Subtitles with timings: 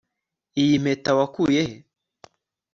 [0.61, 1.75] iyi mpeta wakuye he